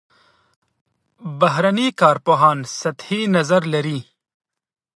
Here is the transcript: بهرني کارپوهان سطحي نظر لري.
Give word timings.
بهرني 1.39 1.87
کارپوهان 2.01 2.59
سطحي 2.79 3.21
نظر 3.35 3.61
لري. 3.73 3.99